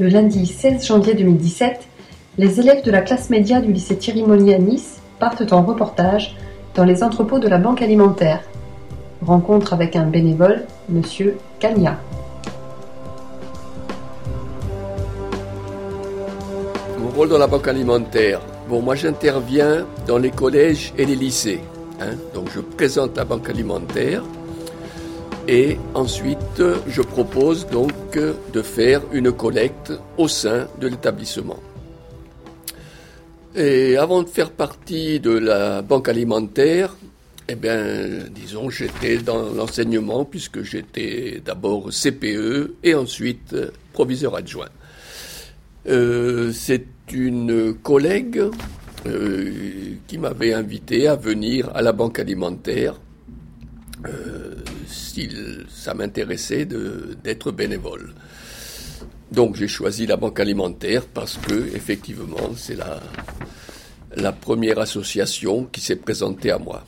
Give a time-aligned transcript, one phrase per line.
[0.00, 1.80] Le lundi 16 janvier 2017,
[2.38, 6.36] les élèves de la classe média du lycée Thierry Monnier à Nice partent en reportage
[6.76, 8.44] dans les entrepôts de la Banque alimentaire.
[9.26, 11.98] Rencontre avec un bénévole, Monsieur Cagna.
[17.00, 18.40] Mon rôle dans la Banque alimentaire.
[18.68, 21.60] Bon, moi j'interviens dans les collèges et les lycées.
[22.00, 22.14] Hein.
[22.34, 24.22] Donc je présente la Banque alimentaire
[25.48, 28.18] et ensuite, je propose donc
[28.52, 31.58] de faire une collecte au sein de l'établissement.
[33.56, 36.94] Et avant de faire partie de la banque alimentaire,
[37.48, 37.82] eh bien,
[38.30, 43.56] disons, j'étais dans l'enseignement puisque j'étais d'abord CPE et ensuite
[43.94, 44.68] proviseur adjoint.
[45.88, 48.42] Euh, c'est une collègue
[49.06, 49.50] euh,
[50.06, 53.00] qui m'avait invité à venir à la banque alimentaire
[54.06, 54.47] euh,
[54.88, 55.28] si
[55.68, 58.14] ça m'intéressait d'être bénévole.
[59.30, 63.00] Donc j'ai choisi la banque alimentaire parce que effectivement c'est la,
[64.16, 66.84] la première association qui s'est présentée à moi.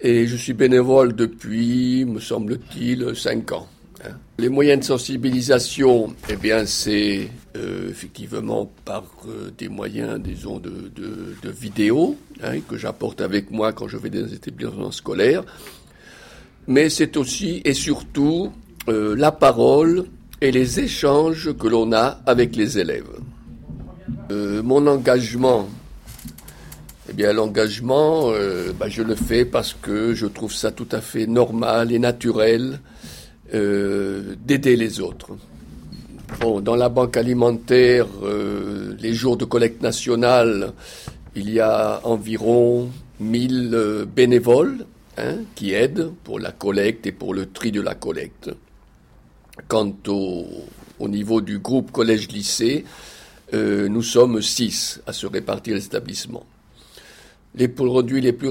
[0.00, 3.68] Et je suis bénévole depuis, me semble-t-il, cinq ans.
[4.04, 4.16] Hein.
[4.38, 10.90] Les moyens de sensibilisation, eh bien, c'est euh, effectivement par euh, des moyens, disons, de,
[10.96, 15.44] de, de vidéos hein, que j'apporte avec moi quand je vais dans les établissements scolaires
[16.66, 18.52] mais c'est aussi et surtout
[18.88, 20.06] euh, la parole
[20.40, 23.10] et les échanges que l'on a avec les élèves.
[24.30, 25.68] Euh, mon engagement,
[27.08, 31.00] eh bien l'engagement, euh, bah, je le fais parce que je trouve ça tout à
[31.00, 32.80] fait normal et naturel
[33.52, 35.36] d'aider les autres.
[36.40, 38.06] Bon, dans la banque alimentaire,
[38.98, 40.72] les jours de collecte nationale,
[41.36, 42.88] il y a environ
[43.20, 44.86] 1000 bénévoles
[45.18, 48.50] Hein, qui aide pour la collecte et pour le tri de la collecte.
[49.68, 50.46] Quant au,
[50.98, 52.86] au niveau du groupe collège-lycée,
[53.52, 56.46] euh, nous sommes six à se répartir l'établissement.
[57.54, 58.48] Les produits les plus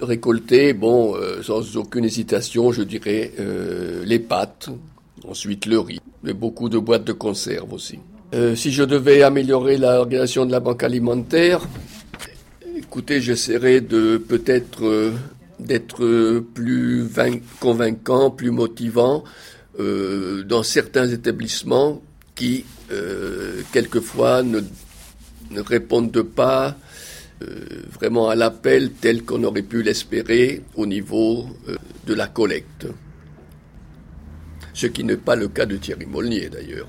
[0.00, 4.68] récoltés, bon, euh, sans aucune hésitation, je dirais euh, les pâtes,
[5.26, 7.98] ensuite le riz, mais beaucoup de boîtes de conserve aussi.
[8.56, 11.60] Si je devais améliorer l'organisation de la banque alimentaire,
[12.76, 15.12] écoutez, j'essaierais de peut-être
[15.58, 17.08] d'être plus
[17.60, 19.24] convaincant, plus motivant
[19.78, 22.02] euh, dans certains établissements
[22.34, 24.60] qui, euh, quelquefois, ne,
[25.56, 26.76] répondent pas
[27.42, 27.46] euh,
[27.92, 31.76] vraiment à l'appel tel qu'on aurait pu l'espérer au niveau euh,
[32.06, 32.86] de la collecte.
[34.72, 36.88] Ce qui n'est pas le cas de Thierry Molnier d'ailleurs.